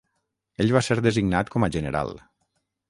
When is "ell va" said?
0.65-0.81